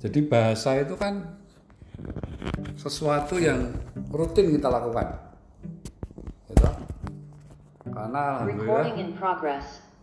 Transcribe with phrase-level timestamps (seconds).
[0.00, 1.36] Jadi bahasa itu kan
[2.80, 3.68] sesuatu yang
[4.08, 5.12] rutin kita lakukan.
[6.48, 6.68] Gitu.
[7.92, 8.84] Karena alhamdulillah.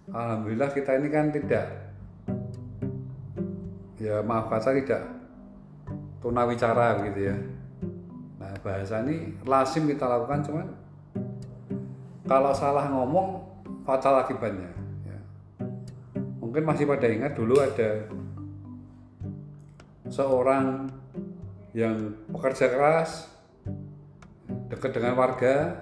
[0.07, 1.65] Alhamdulillah kita ini kan tidak
[3.97, 5.01] ya maaf kata tidak
[6.21, 7.35] tunawicara gitu ya.
[8.37, 10.67] Nah bahasa ini lazim kita lakukan cuman
[12.29, 13.41] kalau salah ngomong
[13.81, 14.69] fatal akibatnya.
[15.09, 15.19] Ya.
[16.37, 18.05] Mungkin masih pada ingat dulu ada
[20.07, 20.87] seorang
[21.75, 23.29] yang pekerja keras
[24.67, 25.77] dekat dengan warga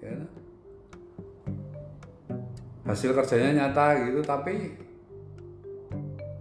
[0.00, 0.16] ya,
[2.84, 4.76] hasil kerjanya nyata gitu tapi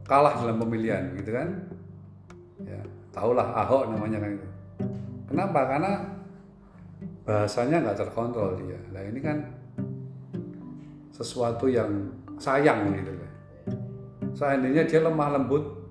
[0.03, 1.49] kalah dalam pemilihan gitu kan.
[2.67, 2.81] Ya
[3.15, 4.47] tahulah Ahok namanya kan itu.
[5.31, 5.59] Kenapa?
[5.65, 5.91] Karena
[7.23, 8.79] bahasanya nggak terkontrol dia.
[8.91, 9.37] Nah ini kan
[11.13, 12.09] sesuatu yang
[12.41, 13.29] sayang gitu ya
[14.33, 15.82] seandainya dia lemah lembut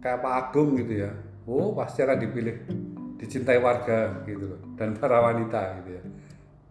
[0.00, 1.10] kayak Pak Agung gitu ya.
[1.44, 2.56] Oh pasti akan dipilih
[3.20, 6.02] dicintai warga gitu loh dan para wanita gitu ya.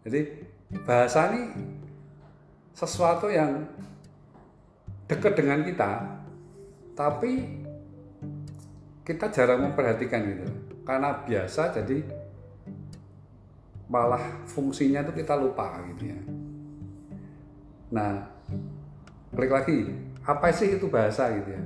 [0.10, 0.20] Jadi
[0.86, 1.42] bahasa ini
[2.74, 3.70] sesuatu yang
[5.06, 6.22] dekat dengan kita
[6.98, 7.62] tapi
[9.06, 10.46] kita jarang memperhatikan gitu.
[10.86, 12.02] Karena biasa jadi
[13.90, 16.22] malah fungsinya tuh kita lupa gitu ya.
[17.94, 18.26] Nah
[19.34, 19.86] klik lagi
[20.26, 21.64] apa sih itu bahasa gitu ya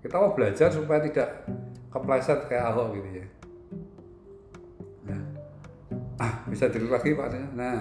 [0.00, 1.44] kita mau belajar supaya tidak
[1.92, 3.26] kepleset kayak Ahok gitu ya.
[5.12, 5.22] Nah.
[6.16, 7.28] Ah bisa dilihat lagi pak.
[7.52, 7.80] Nah.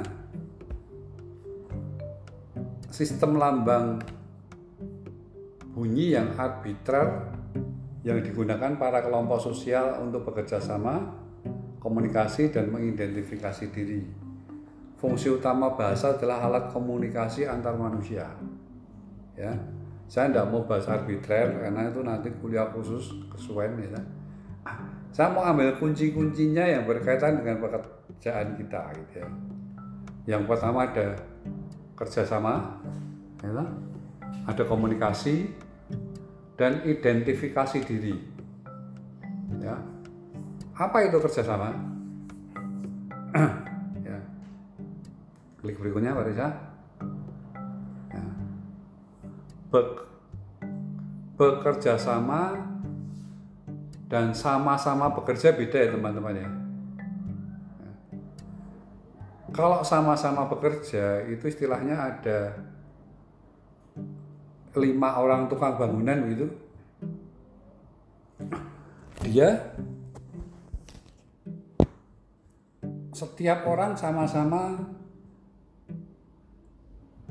[2.92, 4.04] Sistem lambang
[5.72, 7.32] bunyi yang arbitrer
[8.04, 11.16] yang digunakan para kelompok sosial untuk bekerja sama,
[11.80, 14.04] komunikasi dan mengidentifikasi diri.
[15.00, 18.28] Fungsi utama bahasa adalah alat komunikasi antar manusia.
[19.40, 19.56] Ya,
[20.10, 24.02] saya tidak mau bahas arbitrer karena itu nanti kuliah khusus kesuwen ya.
[24.66, 24.82] Ah,
[25.14, 29.28] saya mau ambil kunci-kuncinya yang berkaitan dengan pekerjaan kita gitu ya.
[30.36, 31.14] Yang pertama ada
[31.94, 32.82] kerjasama,
[33.46, 33.66] ya,
[34.50, 35.54] ada komunikasi,
[36.58, 38.18] dan identifikasi diri.
[39.62, 39.78] Ya,
[40.74, 41.70] apa itu kerjasama?
[44.10, 44.18] ya.
[45.62, 46.69] Klik berikutnya, Pak Risa.
[49.70, 50.06] Be-
[51.40, 52.58] bekerja sama
[54.12, 56.42] dan sama-sama bekerja beda ya teman-teman ya.
[56.44, 56.50] Ya.
[59.54, 62.60] Kalau sama-sama bekerja itu istilahnya ada
[64.78, 66.48] lima orang tukang bangunan gitu
[69.26, 69.76] dia
[73.12, 74.80] setiap orang sama-sama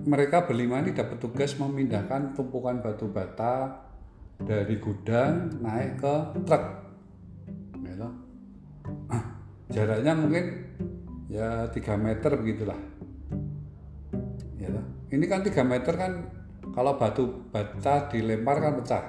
[0.08, 3.84] mereka berlima ini dapat tugas memindahkan tumpukan batu bata
[4.40, 6.14] dari gudang naik ke
[6.48, 6.64] truk
[7.84, 8.08] gitu.
[9.68, 10.44] jaraknya mungkin
[11.28, 12.80] ya 3 meter begitulah
[14.56, 14.80] gitu.
[15.12, 16.12] ini kan 3 meter kan
[16.72, 19.04] kalau batu bata dilempar kan pecah.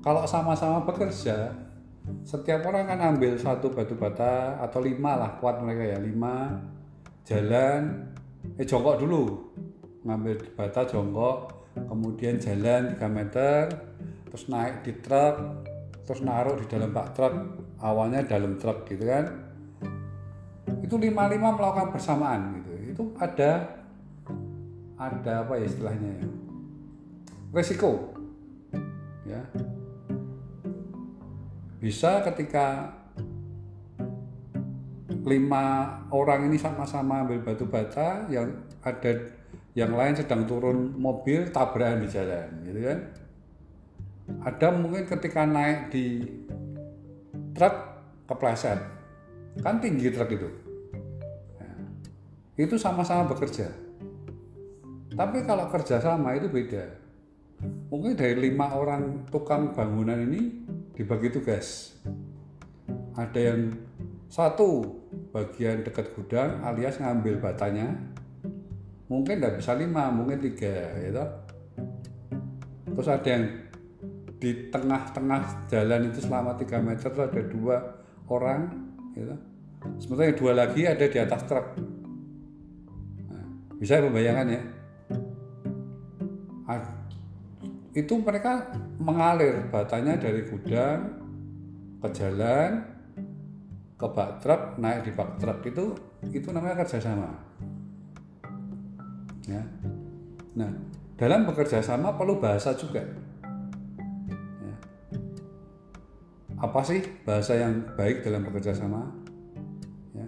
[0.00, 1.52] Kalau sama-sama bekerja,
[2.24, 6.56] setiap orang kan ambil satu batu bata atau lima lah kuat mereka ya lima
[7.24, 8.12] jalan
[8.56, 9.24] eh jongkok dulu
[10.04, 13.62] ngambil bata jongkok kemudian jalan 3 meter
[14.28, 15.64] terus naik di truk
[16.04, 17.32] terus naruh di dalam bak truk
[17.80, 19.24] awalnya dalam truk gitu kan.
[20.84, 22.70] Itu lima lima melakukan bersamaan gitu.
[22.92, 23.80] Itu ada
[25.00, 26.26] ada apa ya istilahnya ya?
[27.52, 28.12] Resiko.
[29.24, 29.40] Ya.
[31.80, 32.92] Bisa ketika
[35.24, 35.64] lima
[36.12, 38.52] orang ini sama-sama ambil batu bata yang
[38.84, 39.32] ada
[39.74, 42.98] yang lain sedang turun mobil tabrakan di jalan gitu kan?
[44.46, 46.22] Ada mungkin ketika naik di
[47.52, 47.74] truk
[48.30, 48.78] kepleset.
[49.60, 50.48] Kan tinggi truk itu.
[51.58, 51.70] Ya.
[52.66, 53.70] itu sama-sama bekerja.
[55.14, 56.84] Tapi kalau kerjasama itu beda.
[57.90, 61.94] Mungkin dari lima orang tukang bangunan ini dibagi tugas.
[63.14, 63.74] Ada yang
[64.26, 64.98] satu
[65.30, 67.94] bagian dekat gudang alias ngambil batanya
[69.08, 71.24] mungkin tidak bisa lima mungkin tiga gitu
[72.94, 73.44] terus ada yang
[74.38, 77.76] di tengah-tengah jalan itu selama tiga meter itu ada dua
[78.28, 78.60] orang
[79.16, 79.36] gitu
[80.00, 81.66] sementara yang dua lagi ada di atas truk.
[83.28, 83.46] Nah,
[83.76, 84.62] bisa membayangkan ya.
[87.94, 91.14] Itu mereka mengalir batanya dari gudang
[92.02, 92.82] ke jalan
[93.94, 95.94] ke bak truk naik di bak truk itu
[96.34, 97.30] itu namanya kerjasama
[99.48, 99.62] ya.
[100.56, 100.70] Nah
[101.14, 103.02] dalam bekerja sama perlu bahasa juga.
[104.58, 104.76] Ya.
[106.58, 109.10] apa sih bahasa yang baik dalam bekerja sama?
[110.14, 110.26] Ya.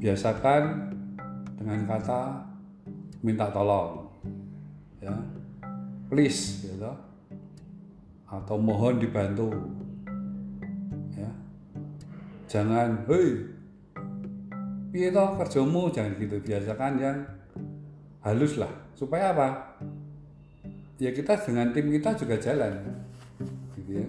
[0.00, 0.92] biasakan
[1.60, 2.48] dengan kata
[3.20, 4.08] minta tolong.
[5.00, 5.12] Ya.
[6.08, 6.92] Please gitu.
[8.30, 9.52] Atau mohon dibantu.
[11.14, 11.30] Ya.
[12.48, 13.52] Jangan hei
[14.90, 15.92] piye toh kerjamu?
[15.92, 16.36] Jangan gitu.
[16.40, 17.18] Biasakan yang
[18.24, 18.70] halus lah.
[18.96, 19.48] Supaya apa?
[21.00, 22.76] Ya kita dengan tim kita juga jalan
[23.76, 24.06] gitu ya.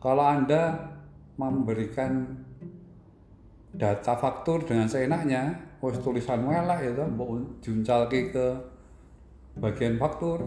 [0.00, 0.90] Kalau anda
[1.36, 2.24] memberikan
[3.76, 8.46] data faktur dengan seenaknya wes tulisan melak ya mau diuncalke ke
[9.56, 10.44] bagian faktur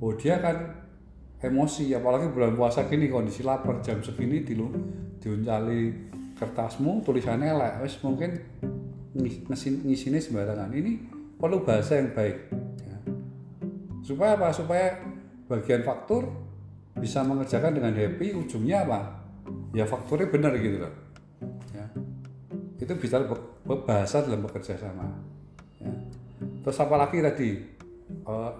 [0.00, 0.56] oh dia kan
[1.40, 4.52] emosi apalagi bulan puasa gini kondisi lapar jam segini di
[5.20, 5.80] diuncali
[6.36, 8.36] kertasmu tulisannya elek wes mungkin
[9.14, 10.92] ngisi ngisini sembarangan ini
[11.40, 12.36] perlu bahasa yang baik
[12.84, 12.98] ya.
[14.06, 14.86] supaya apa supaya
[15.50, 16.30] bagian faktur
[16.94, 19.00] bisa mengerjakan dengan happy ujungnya apa
[19.74, 20.94] ya fakturnya benar gitu loh
[21.74, 21.86] ya.
[22.78, 23.18] itu bisa
[23.66, 25.10] bahasa dalam bekerja sama
[25.82, 25.90] ya.
[26.62, 27.50] terus apa lagi tadi
[28.30, 28.52] uh,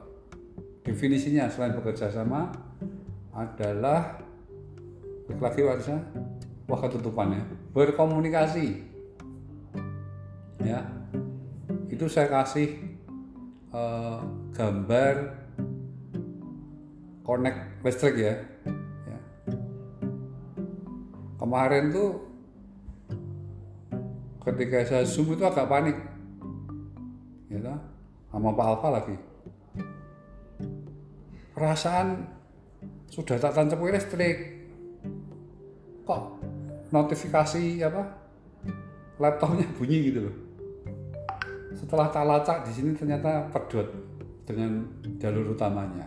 [0.82, 2.50] definisinya selain bekerja sama
[3.30, 4.18] adalah
[5.30, 5.94] lagi warsa
[6.66, 8.89] wah ketutupannya berkomunikasi
[10.60, 10.80] ya
[11.90, 12.80] itu saya kasih
[13.74, 14.22] uh,
[14.54, 15.36] gambar
[17.24, 18.34] connect listrik ya.
[19.06, 19.18] ya.
[21.38, 22.10] Kemarin tuh
[24.42, 25.94] ketika saya zoom itu agak panik,
[27.52, 27.78] ya
[28.34, 29.16] sama Pak Alfa lagi.
[31.54, 32.26] Perasaan
[33.12, 34.66] sudah tak tancap listrik,
[36.08, 36.40] kok
[36.90, 38.02] notifikasi apa
[39.20, 40.49] laptopnya bunyi gitu loh.
[41.80, 43.88] Setelah tak lacak di sini ternyata pedot
[44.44, 44.84] dengan
[45.16, 46.04] jalur utamanya.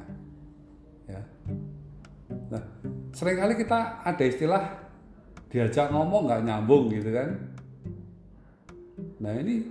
[1.09, 1.17] Ya.
[2.53, 2.61] Nah,
[3.09, 4.63] sering kali kita ada istilah
[5.49, 7.29] diajak ngomong nggak nyambung gitu kan.
[9.17, 9.65] Nah ini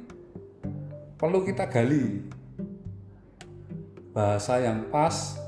[1.15, 2.19] perlu kita gali
[4.11, 5.39] bahasa yang pas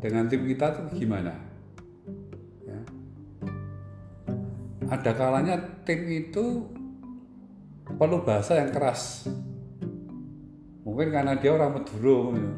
[0.00, 1.36] dengan tim kita tuh gimana.
[2.64, 2.80] Ya.
[4.88, 6.64] Ada kalanya tim itu
[7.92, 9.28] perlu bahasa yang keras.
[10.92, 12.52] Mungkin karena dia orang Madura, ya.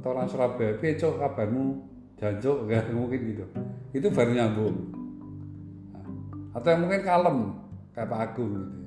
[0.00, 1.88] atau orang Surabaya, becok kabarmu
[2.18, 3.44] jancuk ya mungkin gitu
[3.94, 4.76] itu baru nyambung
[6.52, 7.38] atau yang mungkin kalem
[7.94, 8.78] kayak Pak Agung gitu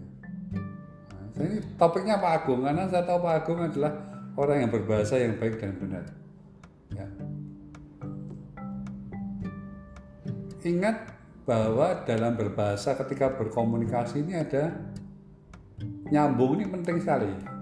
[1.39, 3.93] nah, ini topiknya Pak Agung karena saya tahu Pak Agung adalah
[4.35, 6.05] orang yang berbahasa yang baik dan benar
[6.91, 7.07] ya.
[10.61, 10.97] ingat
[11.47, 14.77] bahwa dalam berbahasa ketika berkomunikasi ini ada
[16.11, 17.60] nyambung ini penting sekali ya.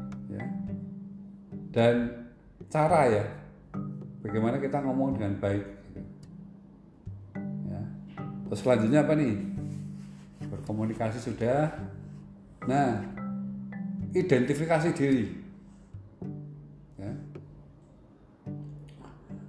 [1.69, 2.25] Dan
[2.69, 3.25] cara ya
[4.25, 6.01] bagaimana kita ngomong dengan baik gitu.
[7.69, 7.81] ya.
[8.49, 9.33] terus selanjutnya apa nih
[10.49, 11.69] berkomunikasi sudah
[12.65, 12.99] nah
[14.11, 15.29] identifikasi diri
[16.97, 17.11] ya.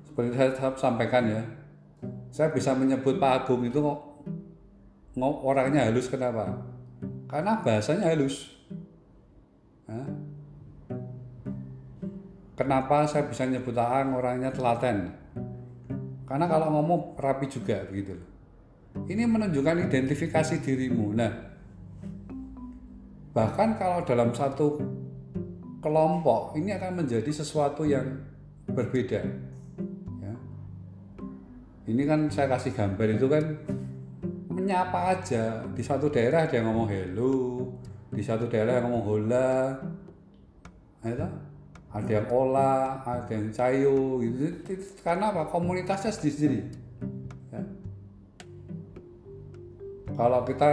[0.04, 1.42] seperti saya sampaikan ya
[2.30, 4.00] saya bisa menyebut Pak Agung itu kok
[5.20, 6.62] orangnya halus kenapa
[7.26, 8.54] karena bahasanya halus
[9.88, 10.29] ya
[12.60, 15.08] Kenapa saya bisa nyebut Aang orangnya telaten?
[16.28, 18.12] Karena kalau ngomong rapi juga begitu.
[19.08, 21.16] Ini menunjukkan identifikasi dirimu.
[21.16, 21.32] Nah,
[23.32, 24.76] bahkan kalau dalam satu
[25.80, 28.28] kelompok ini akan menjadi sesuatu yang
[28.68, 29.24] berbeda.
[30.20, 30.34] Ya.
[31.88, 33.44] Ini kan saya kasih gambar itu kan
[34.52, 35.64] menyapa aja.
[35.72, 37.72] Di satu daerah dia ngomong hello,
[38.12, 39.80] di satu daerah ngomong hola.
[41.00, 41.48] Nah,
[41.90, 44.62] ada yang olah, ada yang cayu gitu.
[45.02, 45.50] Karena apa?
[45.50, 46.60] Komunitasnya sendiri-sendiri.
[47.50, 47.62] Ya.
[50.14, 50.70] Kalau kita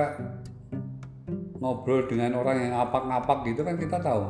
[1.57, 4.21] ngobrol dengan orang yang apak-ngapak gitu kan kita tahu.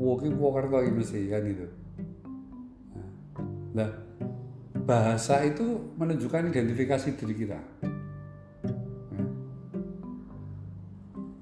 [0.00, 1.66] Wah, ini Purwokerto ini sih kan gitu.
[3.74, 3.90] Nah,
[4.86, 7.58] bahasa itu menunjukkan identifikasi diri kita.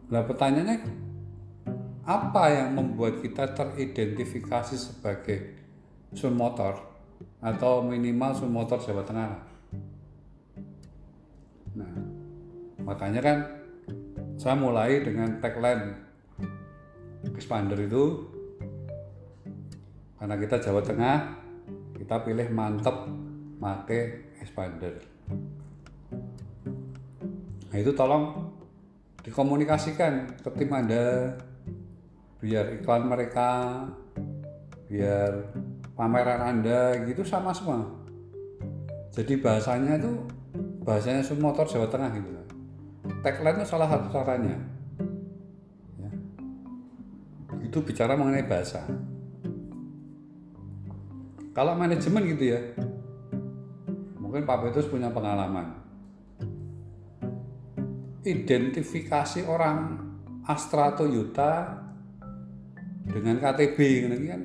[0.09, 1.07] Nah, pertanyaannya
[2.08, 5.60] apa yang membuat kita teridentifikasi sebagai
[6.16, 6.80] sun motor
[7.44, 9.36] atau minimal sun motor Jawa Tengah.
[11.76, 11.92] Nah,
[12.80, 13.38] makanya kan
[14.40, 16.00] saya mulai dengan tagline
[17.36, 18.24] expander itu
[20.16, 21.16] karena kita Jawa Tengah
[21.92, 23.04] kita pilih mantep
[23.60, 24.96] make expander.
[27.68, 28.48] Nah itu tolong
[29.20, 31.36] dikomunikasikan ke tim Anda
[32.38, 33.83] biar iklan mereka
[34.87, 35.52] biar
[35.99, 37.85] pameran anda gitu sama semua.
[39.12, 40.12] Jadi bahasanya itu
[40.87, 42.38] bahasanya Sun Motor Jawa Tengah gitu
[43.23, 44.57] tagline itu salah satu caranya.
[45.99, 46.11] Ya.
[47.64, 48.87] itu bicara mengenai bahasa.
[51.52, 52.61] Kalau manajemen gitu ya
[54.23, 55.75] mungkin Pak Petrus punya pengalaman.
[58.23, 60.04] Identifikasi orang
[60.45, 61.80] Astra Toyota
[63.08, 64.42] dengan KTB ini kan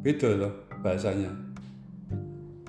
[0.00, 1.30] beda loh bahasanya.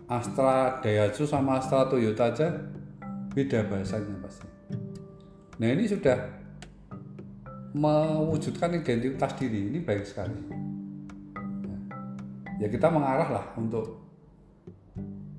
[0.10, 2.50] Astra Daihatsu sama Astra Toyota aja
[3.32, 4.48] beda bahasanya pasti.
[5.62, 6.18] Nah ini sudah
[7.78, 9.70] mewujudkan identitas diri.
[9.70, 10.40] Ini baik sekali.
[12.60, 14.02] Ya kita mengarah lah untuk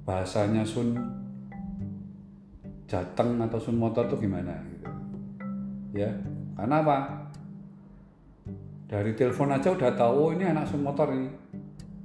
[0.07, 0.97] bahasanya Sun
[2.91, 4.91] Jateng atau Sun Motor itu gimana gitu.
[5.95, 6.11] ya
[6.59, 6.97] karena apa
[8.91, 11.31] dari telepon aja udah tahu oh, ini anak Sun Motor ini.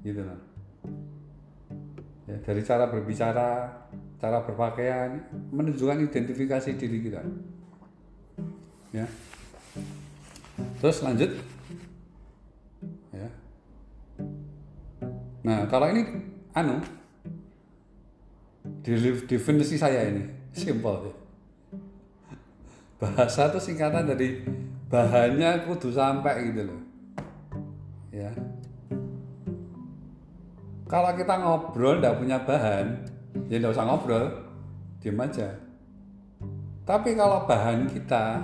[0.06, 0.38] Gitu loh.
[2.30, 3.74] Ya, dari cara berbicara
[4.22, 5.18] cara berpakaian
[5.50, 7.25] menunjukkan identifikasi diri kita.
[8.94, 9.10] Ya.
[10.77, 11.34] Terus lanjut.
[15.46, 16.01] Nah, kalau ini
[16.58, 16.82] anu
[19.30, 20.25] definisi saya ini
[20.58, 21.15] simpel ya.
[22.98, 24.42] Bahasa itu singkatan dari
[24.89, 26.82] bahannya kudu sampai gitu loh.
[28.13, 28.32] Ya.
[30.86, 32.86] Kalau kita ngobrol tidak punya bahan,
[33.50, 34.25] ya tidak usah ngobrol,
[35.01, 35.50] diam aja.
[36.86, 38.39] Tapi kalau bahan kita,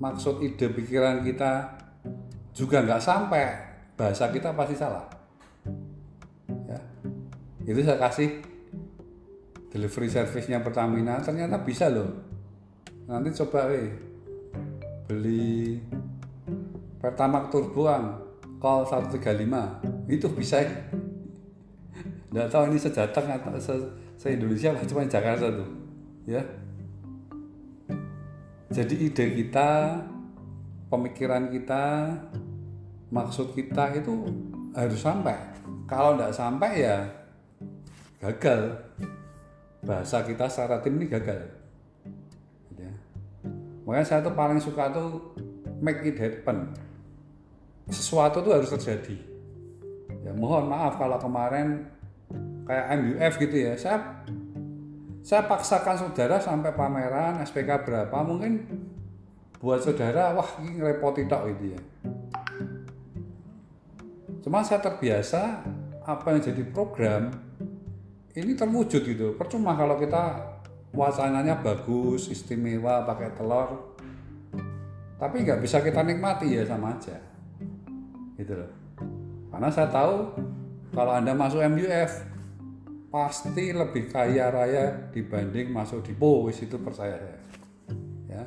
[0.00, 1.76] maksud ide pikiran kita
[2.56, 3.44] juga nggak sampai,
[3.94, 5.20] bahasa kita pasti salah
[7.70, 8.42] itu saya kasih
[9.70, 12.10] delivery service-nya Pertamina ternyata bisa loh
[13.06, 14.09] nanti coba eh
[15.10, 15.82] beli.
[17.02, 18.22] Pertamax Turboang
[18.62, 20.62] call 135 itu bisa.
[22.30, 23.74] Nggak tahu ini sejateng atau se,
[24.14, 25.70] se Indonesia apa cuma Jakarta tuh
[26.30, 26.38] ya.
[28.70, 29.98] Jadi ide kita
[30.86, 32.14] pemikiran kita
[33.10, 34.14] maksud kita itu
[34.78, 35.34] harus sampai.
[35.90, 37.02] Kalau nggak sampai ya
[38.22, 38.78] gagal.
[39.82, 41.59] Bahasa kita secara ini gagal.
[43.90, 45.34] Makanya saya tuh paling suka tuh
[45.82, 46.70] make it happen.
[47.90, 49.18] Sesuatu tuh harus terjadi.
[50.22, 51.90] Ya mohon maaf kalau kemarin
[52.70, 53.74] kayak MUF gitu ya.
[53.74, 54.22] Saya
[55.26, 58.62] saya paksakan saudara sampai pameran SPK berapa mungkin
[59.58, 61.80] buat saudara wah ini repot tidak gitu ya.
[64.46, 65.66] Cuma saya terbiasa
[66.06, 67.34] apa yang jadi program
[68.38, 69.34] ini terwujud gitu.
[69.34, 70.49] Percuma kalau kita
[70.90, 73.98] wacananya bagus istimewa pakai telur.
[75.20, 77.18] Tapi nggak bisa kita nikmati ya sama aja.
[78.40, 78.70] Gitu loh.
[79.52, 80.32] Karena saya tahu
[80.96, 82.12] kalau anda masuk MUF
[83.10, 87.18] pasti lebih kaya raya dibanding masuk di POWIS itu percaya.
[87.18, 87.36] Saya
[88.30, 88.42] ya.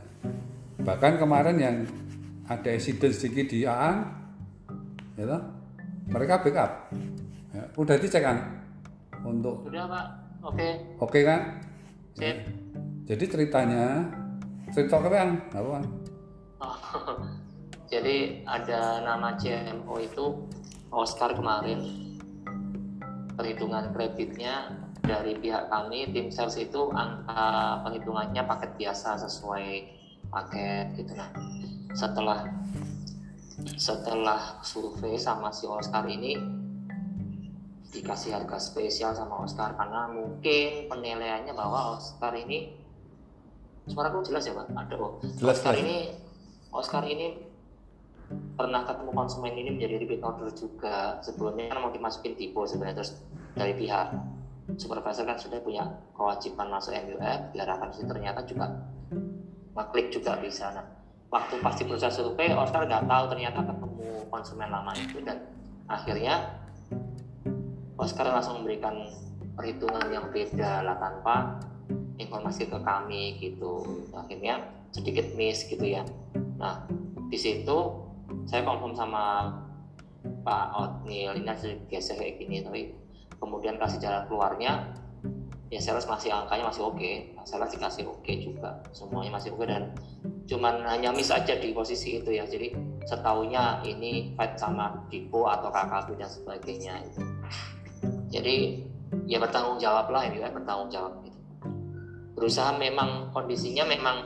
[0.84, 1.76] Bahkan kemarin yang
[2.48, 4.04] ada insiden sedikit di Aan
[5.16, 5.40] ya
[6.10, 6.72] mereka backup.
[7.54, 8.38] Ya, udah dicek kan
[9.24, 10.06] untuk sudah pak.
[10.44, 10.70] Oke.
[11.00, 11.64] Oke kan
[12.16, 12.38] sip
[13.04, 14.10] jadi ceritanya
[14.74, 15.80] cerita apa yang apa
[16.64, 16.78] oh,
[17.94, 20.26] jadi ada nama CMO itu
[20.94, 21.82] Oscar kemarin.
[23.34, 29.68] Perhitungan kreditnya dari pihak kami tim sales itu angka perhitungannya paket biasa sesuai
[30.30, 31.34] paket gitu nah.
[31.98, 32.46] Setelah
[33.74, 36.38] setelah survei sama si Oscar ini
[37.94, 42.74] dikasih harga spesial sama Oscar karena mungkin penilaiannya bahwa Oscar ini
[43.86, 44.68] suara aku jelas ya pak?
[44.74, 45.86] Ada oh jelas, Oscar jelas.
[45.86, 45.98] ini
[46.74, 47.28] Oscar ini
[48.58, 51.22] pernah ketemu konsumen ini menjadi repeat order juga.
[51.22, 53.14] Sebelumnya kan mau dimasukin tipe sebenarnya terus
[53.54, 54.08] dari pihak
[54.80, 55.84] supervisor kan sudah punya
[56.16, 58.72] kewajiban masuk MUF diarahkan sih ternyata juga
[59.76, 60.86] ngeklik juga bisa nah
[61.28, 65.38] waktu pasti proses survei Oscar nggak tahu ternyata ketemu konsumen lama itu dan
[65.90, 66.64] akhirnya
[67.98, 69.06] Oscar langsung memberikan
[69.54, 71.62] perhitungan yang beda lah tanpa
[72.18, 74.06] informasi ke kami gitu.
[74.14, 76.02] Akhirnya sedikit miss gitu ya.
[76.58, 76.86] Nah
[77.30, 77.78] di situ
[78.50, 79.50] saya confirm sama
[80.44, 82.82] Pak Otnil ini harus geser kayak gini tapi
[83.40, 84.94] kemudian kasih jalan keluarnya
[85.68, 87.02] ya sales masih angkanya masih oke.
[87.02, 87.34] Okay.
[87.44, 89.84] sales dikasih oke okay juga semuanya masih oke okay dan
[90.48, 92.46] cuman hanya miss aja di posisi itu ya.
[92.46, 92.74] Jadi
[93.04, 97.33] setahunya ini fight sama Dipo atau kakak dan sebagainya itu
[98.34, 98.82] jadi
[99.30, 101.38] ya bertanggung jawab lah ya bertanggung jawab gitu.
[102.34, 104.26] berusaha memang kondisinya memang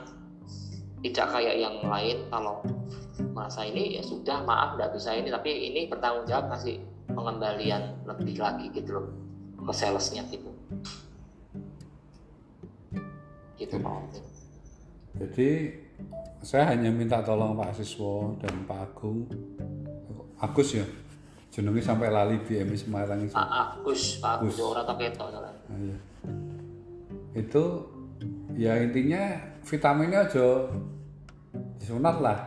[1.04, 2.18] tidak kayak yang lain.
[2.32, 2.64] Kalau
[3.34, 5.30] masa ini ya sudah maaf tidak bisa ini.
[5.30, 9.06] Tapi ini bertanggung jawab kasih pengembalian lebih lagi gitu loh
[9.68, 10.50] ke salesnya gitu.
[13.58, 13.92] Gitu Pak.
[13.92, 14.06] Om.
[15.18, 15.50] Jadi
[16.46, 19.26] saya hanya minta tolong Pak Siswo dan Pak Agung,
[20.38, 20.86] Agus ya,
[21.52, 23.34] jenenge sampai lali BMI Semarang itu.
[23.34, 25.28] Pak Agus, Pak Agus ora tak ketok.
[25.34, 25.98] Nah, iya.
[27.38, 27.64] Itu
[28.58, 30.70] ya intinya vitaminnya aja
[31.82, 32.40] disunat lah.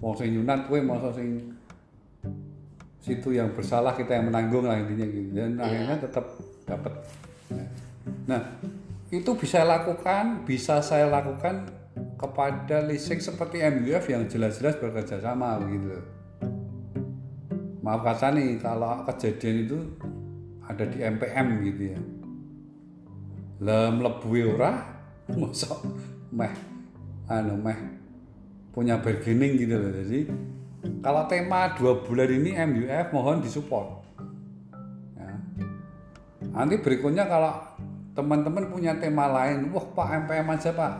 [0.00, 1.54] Mau sing nyunat kowe mau sing
[3.02, 5.30] situ yang bersalah kita yang menanggung lah intinya gitu.
[5.30, 6.26] Dan akhirnya tetap
[6.66, 6.92] dapat.
[8.26, 8.42] Nah,
[9.14, 11.70] itu bisa lakukan, bisa saya lakukan
[12.18, 16.15] kepada leasing seperti MUF yang jelas-jelas bekerja sama begitu.
[17.86, 19.78] Maaf kata nih kalau kejadian itu
[20.66, 22.00] ada di MPM gitu ya.
[23.62, 24.82] Lem lebu ora
[25.38, 25.86] mosok
[26.34, 26.50] meh
[27.30, 27.78] anu meh
[28.74, 29.94] punya bargaining gitu loh.
[30.02, 30.26] Jadi
[30.98, 34.02] kalau tema dua bulan ini MUF mohon disupport.
[35.14, 35.30] Ya.
[36.58, 37.54] Nanti berikutnya kalau
[38.18, 40.94] teman-teman punya tema lain, wah Pak MPM aja Pak,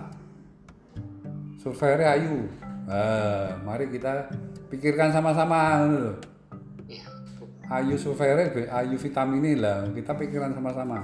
[1.59, 2.47] survei ayu.
[2.87, 4.31] Nah, mari kita
[4.71, 6.36] pikirkan sama-sama gitu.
[7.67, 8.31] Ayu survei
[8.71, 11.03] ayu vitamin lah, kita pikirkan sama-sama.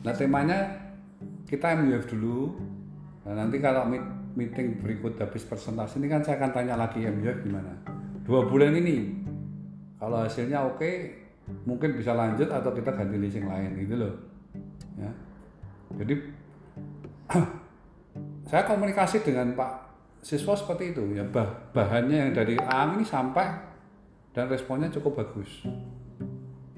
[0.00, 0.64] Nah temanya
[1.44, 2.56] kita MUF dulu.
[3.28, 7.44] Nah, nanti kalau meet- meeting berikut habis presentasi ini kan saya akan tanya lagi MUF
[7.44, 7.72] gimana.
[8.24, 9.24] Dua bulan ini,
[10.00, 10.90] kalau hasilnya oke,
[11.68, 14.14] mungkin bisa lanjut atau kita ganti leasing lain gitu loh.
[14.96, 15.10] Ya.
[16.00, 16.14] Jadi
[18.48, 23.46] saya komunikasi dengan Pak siswa seperti itu ya bah bahannya yang dari A ini sampai
[24.38, 25.66] dan responnya cukup bagus.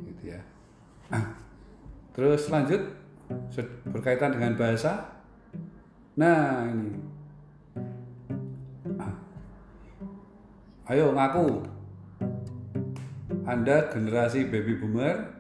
[0.01, 0.41] Gitu ya.
[2.17, 2.81] Terus lanjut.
[3.85, 5.21] Berkaitan dengan bahasa.
[6.17, 6.97] Nah ini.
[10.89, 11.69] Ayo ngaku.
[13.45, 15.37] Anda generasi baby boomer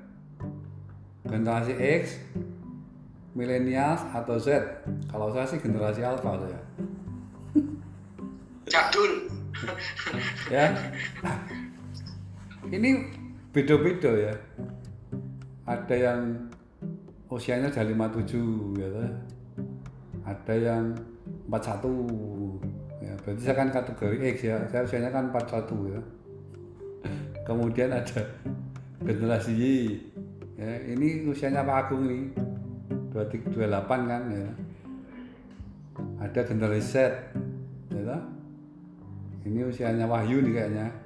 [1.24, 2.20] generasi X
[3.32, 4.60] milenial atau Z?
[5.08, 6.60] Kalau saya sih generasi alpha saya.
[8.68, 9.12] Jadul.
[10.52, 10.72] ya
[12.68, 13.08] ini
[13.54, 14.34] beda-beda ya.
[15.64, 16.20] Ada yang
[17.30, 19.12] usianya sudah 57 ya toh.
[20.26, 20.84] ada yang
[21.48, 23.12] 41 ya.
[23.24, 24.56] Berarti saya kan kategori X ya.
[24.68, 26.00] Saya usianya kan 41 ya.
[27.48, 28.20] Kemudian ada
[29.00, 29.64] generasi Y
[30.60, 30.68] ya.
[30.84, 32.22] Ini usianya Pak Agung nih
[33.16, 34.50] 23 28 kan ya.
[36.20, 36.94] Ada generasi Z
[37.90, 38.20] ya
[39.46, 40.86] ini usianya Wahyu nih kayaknya.
[40.86, 40.99] ya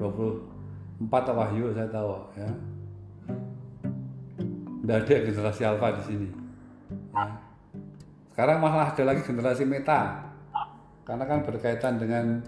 [0.00, 2.08] 24 atau Wahyu saya tahu
[2.40, 2.48] ya.
[4.80, 6.28] Tidak ada generasi Alpha di sini
[7.12, 7.28] ya.
[8.32, 10.24] sekarang malah ada lagi generasi Meta
[11.04, 12.40] karena kan berkaitan dengan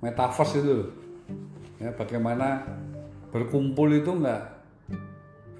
[0.00, 0.88] metaverse itu
[1.76, 1.92] ya.
[1.92, 2.64] Bagaimana
[3.28, 4.64] berkumpul itu enggak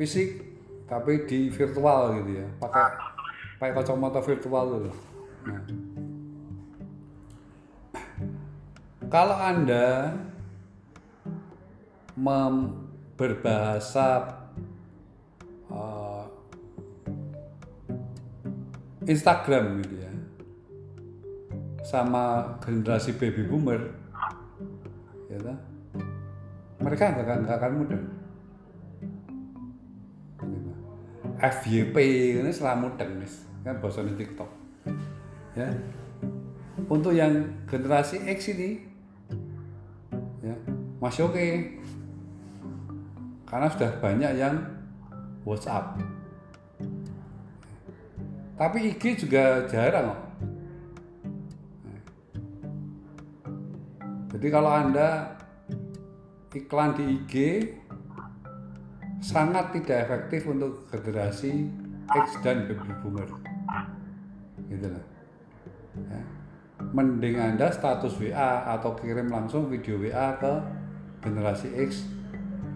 [0.01, 0.49] fisik
[0.89, 2.47] tapi di virtual gitu ya.
[2.57, 2.89] Pakai
[3.61, 4.93] pakai kacamata virtual itu.
[5.45, 5.63] Nah,
[9.13, 10.15] kalau anda
[12.19, 14.27] mem- berbahasa
[15.71, 16.25] eh,
[19.07, 20.13] Instagram gitu ya.
[21.87, 23.95] Sama generasi baby boomer.
[25.31, 25.39] Ya
[26.79, 28.03] mereka nggak akan, akan mudah.
[31.39, 31.97] FYP
[32.43, 34.51] ini selalu mudeng nis kan bahasa di TikTok.
[35.55, 35.71] Ya.
[36.91, 38.83] Untuk yang generasi X ini
[40.43, 40.55] ya
[41.03, 41.39] masih oke
[43.49, 44.55] karena sudah banyak yang
[45.43, 45.97] WhatsApp.
[48.59, 50.29] Tapi IG juga jarang
[54.39, 55.35] jadi kalau anda
[56.55, 57.35] iklan di IG
[59.19, 61.67] sangat tidak efektif untuk generasi
[62.07, 63.27] X dan baby boomer.
[64.71, 65.05] Gitu loh.
[65.99, 66.23] Ya.
[66.95, 70.53] mending anda status WA atau kirim langsung video WA ke
[71.19, 72.07] generasi X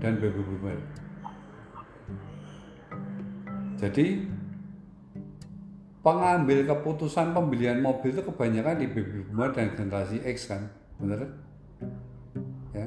[0.02, 0.78] dan baby boomer
[3.78, 4.26] jadi
[6.02, 10.66] pengambil keputusan pembelian mobil itu kebanyakan di baby boomer dan generasi X kan?
[10.98, 11.30] Bener?
[12.74, 12.86] Ya.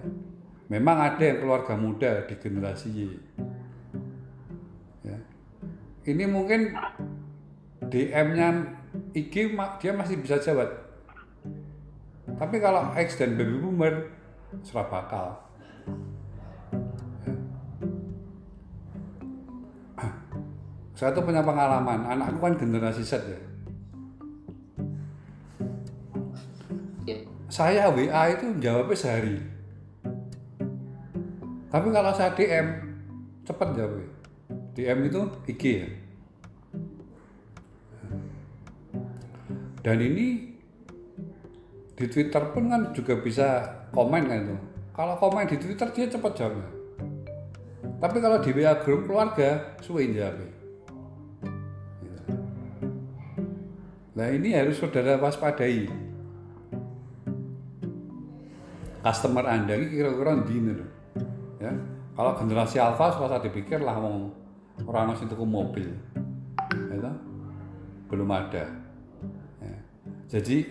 [0.67, 2.99] Memang ada yang keluarga muda di generasi Y.
[5.03, 5.19] Ya.
[6.07, 6.75] Ini mungkin
[7.87, 8.47] DM-nya
[9.15, 10.67] IG dia masih bisa jawab.
[12.35, 14.11] Tapi kalau X dan baby boomer
[14.63, 15.27] serah bakal
[20.95, 23.39] saya tuh punya pengalaman anakku kan generasi Z ya.
[27.03, 27.19] Ya.
[27.51, 29.35] saya WA itu jawabnya sehari.
[31.67, 32.67] Tapi kalau saya DM
[33.43, 34.07] cepet jawabnya.
[34.71, 35.89] DM itu IG ya.
[39.83, 40.55] Dan ini
[41.99, 44.57] di Twitter pun kan juga bisa komen kan itu.
[44.95, 46.71] Kalau komen di Twitter dia cepat jawabnya.
[47.99, 50.54] Tapi kalau di WA grup keluarga suwe jawabnya
[54.15, 55.91] nah ini harus saudara waspadai
[59.03, 60.89] customer anda ini kira-kira di loh
[61.59, 61.71] ya
[62.15, 64.31] kalau generasi alpha selasa dipikir lah mau
[64.87, 65.91] orang masih tuku mobil
[66.71, 67.11] ya,
[68.07, 68.71] belum ada
[69.59, 69.77] ya.
[70.31, 70.63] jadi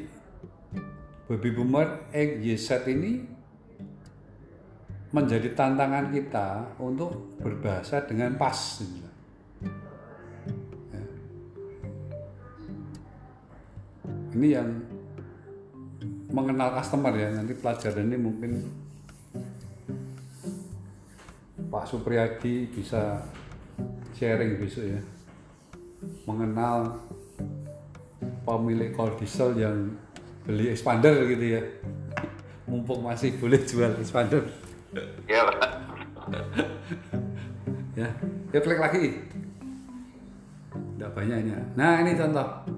[1.28, 3.12] baby boomer XYZ ini
[5.14, 9.13] menjadi tantangan kita untuk berbahasa dengan pas gitu.
[14.34, 14.68] Ini yang
[16.34, 17.30] mengenal customer ya.
[17.30, 18.52] Nanti pelajaran ini mungkin
[21.70, 23.22] Pak Supriyadi bisa
[24.18, 25.00] sharing besok ya.
[26.26, 26.98] Mengenal
[28.44, 29.94] pemilik call diesel yang
[30.44, 31.62] beli expander gitu ya.
[32.66, 34.42] Mumpung masih boleh jual expander.
[35.30, 35.58] Iya pak.
[37.94, 38.08] ya
[38.50, 39.22] ya klik lagi.
[40.74, 42.73] Tidak banyaknya nah ini contoh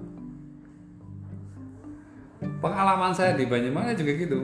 [2.61, 4.39] pengalaman saya di Banyumanik juga gitu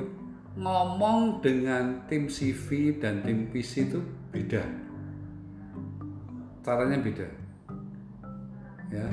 [0.53, 3.99] ngomong dengan tim CV dan tim PC itu
[4.29, 4.61] beda
[6.61, 7.27] caranya beda
[8.93, 9.07] ya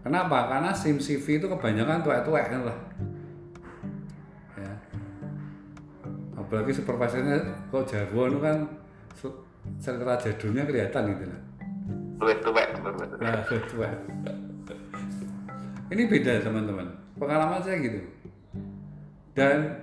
[0.00, 2.78] kenapa karena sim CV itu kebanyakan tuak-tuak kan lah
[4.56, 4.72] ya
[6.40, 7.36] apalagi supervisornya
[7.68, 8.56] kok Jawa itu kan
[9.76, 11.40] secara jadulnya kelihatan gitu lah
[12.20, 12.36] tuwek.
[12.44, 12.68] tuwek.
[13.16, 13.88] Nah, tua.
[15.88, 16.99] Ini beda teman-teman.
[17.20, 18.00] Pengalaman saya gitu.
[19.36, 19.76] Dan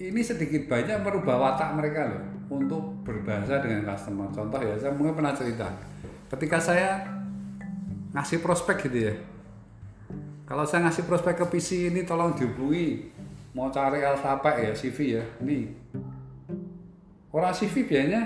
[0.00, 4.32] ini sedikit banyak merubah watak mereka loh untuk berbahasa dengan customer.
[4.32, 5.68] Contoh ya, saya mungkin pernah cerita.
[6.32, 7.04] Ketika saya
[8.16, 9.14] ngasih prospek gitu ya.
[10.44, 13.12] Kalau saya ngasih prospek ke PC ini tolong dihubungi.
[13.54, 15.24] Mau cari alfabet ya, CV ya.
[15.44, 15.70] Ini.
[17.30, 18.22] Orang CV biasanya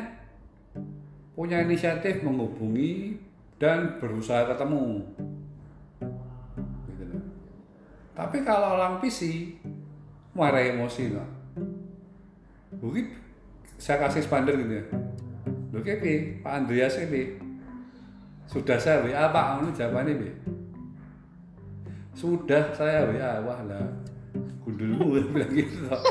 [1.37, 3.16] punya inisiatif menghubungi
[3.61, 5.04] dan berusaha ketemu.
[8.18, 9.54] Tapi kalau orang PC
[10.35, 11.28] marah emosi loh.
[12.83, 13.14] Mungkin
[13.78, 14.85] saya kasih spanduk gitu ya.
[15.70, 17.38] Loh kepi, Pak Andreas ini
[18.50, 20.31] sudah saya WA Pak, ini jawabannya Bi.
[22.18, 23.87] Sudah saya WA, wah lah
[24.66, 26.02] gundulmu bilang gitu loh.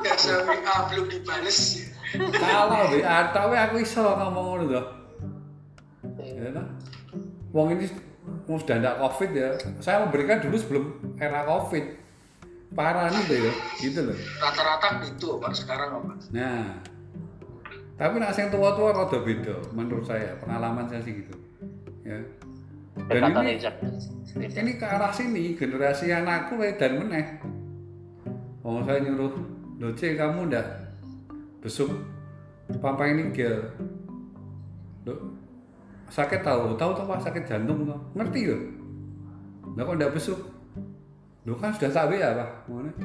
[0.00, 1.84] Biasa WA belum dibales.
[2.16, 4.86] Kalau WA tapi aku iso ngomong ngono loh.
[6.16, 6.66] Ya toh?
[7.52, 7.86] Wong ini
[8.46, 9.48] sudah tidak covid ya.
[9.82, 10.84] Saya memberikan dulu sebelum
[11.18, 12.00] era covid.
[12.72, 13.52] Parah nih tuh ya,
[13.84, 14.16] gitu loh.
[14.40, 16.16] Rata-rata gitu pak sekarang pak.
[16.32, 16.80] Nah,
[18.00, 21.36] tapi nak yang tua-tua rada beda menurut saya pengalaman saya sih gitu.
[22.00, 22.16] Ya.
[23.12, 23.60] Dan ini
[24.40, 27.40] ini ke arah sini generasi anakku eh, dan meneh.
[28.64, 29.36] Oh saya nyuruh,
[29.76, 30.66] Doce kamu ndak
[31.60, 31.92] besuk
[32.80, 33.68] papa ini gel.
[35.04, 35.34] Loh,
[36.12, 38.60] sakit tahu, tahu pak sakit jantung tuh, ngerti loh.
[39.72, 40.36] Lah kok ndak besuk?
[41.48, 42.92] Lo kan sudah tak ya pak, Mana?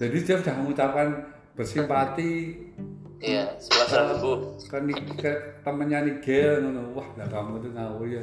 [0.00, 1.06] Jadi dia sudah mengucapkan
[1.54, 2.32] bersimpati
[3.24, 4.36] Iya, sebelah sebelah tubuh.
[5.16, 5.32] ke,
[5.64, 6.92] temennya Nigel ngono.
[6.92, 8.20] Wah, lah kamu tuh ngawur ya.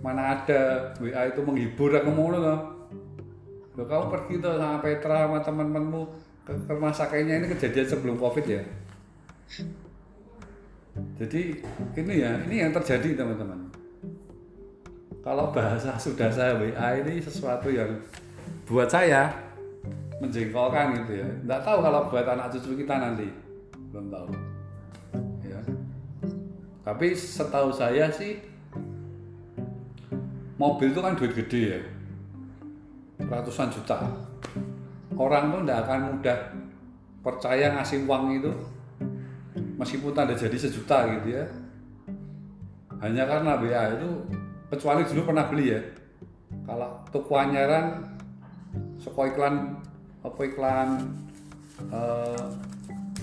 [0.00, 2.60] Mana ada WA itu menghibur aku ngono loh.
[3.76, 6.02] Loh, kamu pergi tuh sama Petra sama teman-temanmu
[6.48, 8.64] ke, ke rumah sakitnya ini kejadian sebelum Covid ya.
[11.18, 11.62] Jadi
[11.98, 13.70] ini ya, ini yang terjadi teman-teman.
[15.22, 18.00] Kalau bahasa sudah saya WA ini sesuatu yang
[18.64, 19.28] buat saya
[20.18, 21.28] menjengkelkan gitu ya.
[21.44, 23.26] Nggak tahu kalau buat anak cucu kita nanti
[23.90, 24.28] belum tahu.
[25.44, 25.60] Ya.
[26.86, 28.40] Tapi setahu saya sih
[30.58, 31.80] mobil itu kan duit gede ya,
[33.26, 34.10] ratusan juta.
[35.18, 36.38] Orang tuh nggak akan mudah
[37.22, 38.50] percaya ngasih uang itu
[39.78, 41.44] meskipun tanda jadi sejuta gitu ya.
[42.98, 44.10] Hanya karena BA itu
[44.68, 45.80] kecuali dulu pernah beli ya.
[46.66, 48.04] Kalau toko anyaran
[48.98, 49.78] soko iklan
[50.26, 50.88] apa iklan
[51.94, 52.44] eh,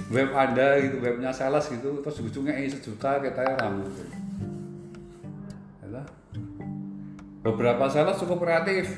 [0.09, 4.03] web anda gitu webnya sales gitu terus ujungnya ini sejuta kita ramu gitu.
[5.81, 6.05] Ya toh?
[7.45, 8.89] beberapa sales cukup kreatif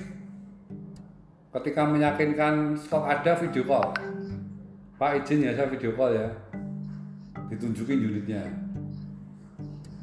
[1.52, 3.92] ketika meyakinkan stok ada video call
[4.96, 6.28] pak izin ya saya video call ya
[7.48, 8.44] ditunjukin unitnya.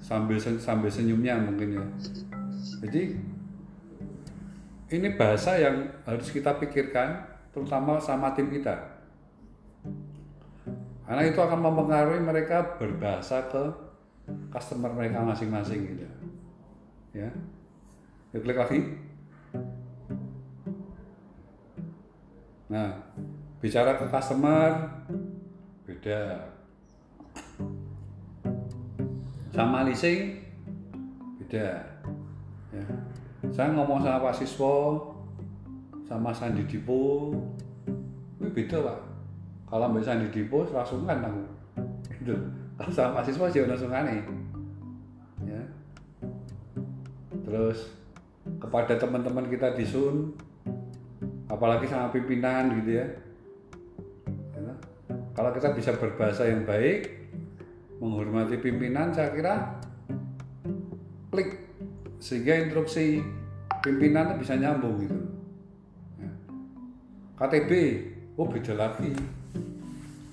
[0.05, 1.85] Sambil sen- sambil senyumnya mungkin ya.
[2.85, 3.17] Jadi
[4.93, 8.75] ini bahasa yang harus kita pikirkan terutama sama tim kita.
[11.05, 13.63] Karena itu akan mempengaruhi mereka berbahasa ke
[14.53, 16.05] customer mereka masing-masing gitu.
[17.13, 17.29] Ya.
[18.33, 18.81] Ya klik lagi.
[22.69, 22.89] Nah
[23.61, 24.85] bicara ke customer
[25.85, 26.53] beda
[29.55, 30.43] sama leasing
[31.39, 31.79] beda
[32.75, 32.85] ya.
[33.55, 34.75] Saya ngomong sama Pak Siswo
[36.11, 37.31] sama Sandi Dipo.
[38.43, 38.99] Ini beda pak.
[39.71, 41.43] Kalau mbak Sandi Dipo langsung kan aku.
[42.19, 42.35] Itu
[42.75, 44.27] kalau sama Pak Siswo sih aneh
[45.47, 45.63] ya.
[47.47, 47.95] Terus
[48.59, 50.35] kepada teman-teman kita di Sun
[51.47, 53.07] apalagi sama pimpinan gitu ya.
[54.59, 54.75] Ya.
[55.39, 57.24] kalau kita bisa berbahasa yang baik
[58.05, 59.81] menghormati pimpinan saya kira
[61.33, 61.65] klik.
[62.21, 63.25] Sehingga instruksi
[63.81, 65.17] pimpinan bisa nyambung gitu.
[66.21, 66.31] Ya.
[67.41, 67.71] KTB
[68.37, 69.13] oh beda lagi.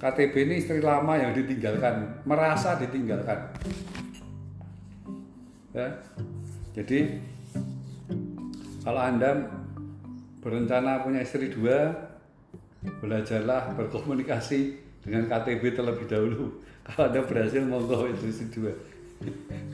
[0.04, 3.40] KTB ini istri lama yang ditinggalkan merasa ditinggalkan.
[5.72, 5.88] Ya.
[6.76, 7.20] Jadi
[8.84, 9.48] kalau anda
[10.44, 11.92] berencana punya istri dua
[12.82, 18.74] belajarlah berkomunikasi dengan KTB terlebih dahulu kalau anda berhasil monggo istri dua.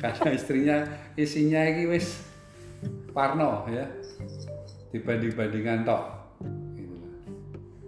[0.01, 0.77] Karena istrinya
[1.15, 2.19] isinya ini wis
[3.15, 3.87] parno ya.
[4.91, 6.03] Dibanding bandingan tok.
[6.75, 6.95] Gitu.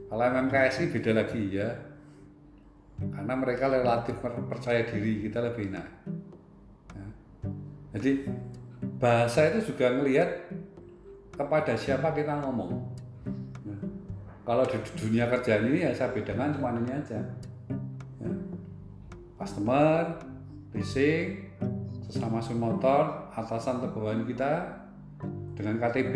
[0.09, 1.69] kalau MMKSI beda lagi ya.
[2.99, 5.87] Karena mereka relatif per- percaya diri kita lebih enak.
[6.95, 7.07] Ya.
[7.95, 8.11] jadi
[8.99, 10.51] bahasa itu juga ngelihat
[11.35, 12.83] kepada siapa kita ngomong.
[13.63, 13.79] Nah,
[14.43, 17.19] kalau di dunia kerjaan ini ya saya bedakan cuma ini aja.
[17.19, 17.23] Ya.
[19.49, 20.13] Customer
[20.77, 21.49] leasing
[22.05, 24.77] sesama motor atasan atau bawahan kita
[25.57, 26.15] dengan KTB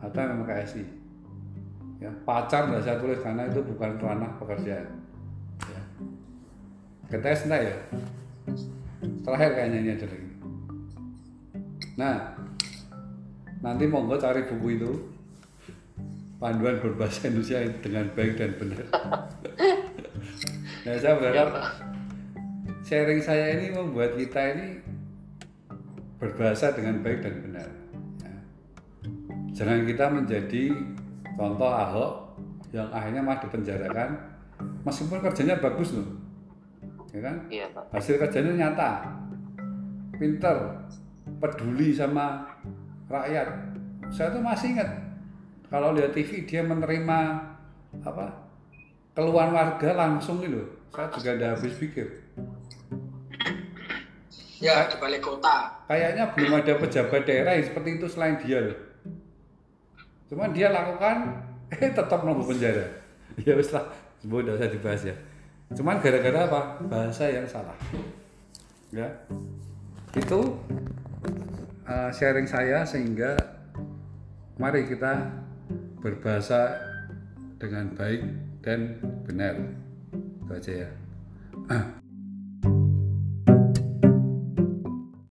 [0.00, 0.84] atau MMKSI
[2.00, 4.88] ya pacar nggak saya tulis karena itu bukan ranah pekerjaan.
[5.60, 5.82] Ya.
[7.12, 7.76] kita enggak ya?
[9.28, 10.30] Terakhir kayaknya ini aja lagi.
[12.00, 12.16] Nah
[13.60, 14.92] nanti monggo cari buku itu.
[16.40, 18.88] Panduan berbahasa Indonesia dengan baik dan benar.
[20.78, 21.87] Nah saya Ya, berharap Pak.
[22.88, 24.80] Sharing saya ini membuat kita ini
[26.16, 27.68] berbahasa dengan baik dan benar.
[28.24, 28.36] Ya.
[29.52, 30.64] Jangan kita menjadi
[31.36, 32.12] contoh Ahok
[32.72, 34.16] yang akhirnya malah dipenjarakan,
[34.88, 36.08] meskipun kerjanya bagus loh,
[37.12, 37.36] ya kan?
[37.52, 37.92] Iya, Pak.
[37.92, 39.04] Hasil kerjanya nyata,
[40.16, 40.56] pinter,
[41.44, 42.48] peduli sama
[43.12, 43.68] rakyat.
[44.08, 44.88] Saya tuh masih ingat
[45.68, 47.18] kalau lihat TV dia menerima
[48.00, 48.48] apa
[49.12, 50.64] keluhan warga langsung gitu.
[50.88, 52.08] Saya juga udah habis pikir.
[54.58, 55.70] Ya, di balik kota.
[55.86, 58.78] Kayaknya belum ada pejabat daerah yang seperti itu selain dia loh.
[60.26, 61.30] Cuman dia lakukan,
[61.74, 62.86] eh tetap mau penjara.
[63.46, 63.86] Ya wis lah,
[64.18, 65.14] sebuah udah usah dibahas ya.
[65.70, 66.82] Cuman gara-gara apa?
[66.90, 67.76] Bahasa yang salah.
[68.90, 69.06] Ya,
[70.18, 70.58] itu
[71.86, 73.38] uh, sharing saya sehingga
[74.58, 75.38] mari kita
[76.02, 76.82] berbahasa
[77.62, 78.26] dengan baik
[78.58, 79.54] dan benar.
[80.42, 80.90] Itu aja ya.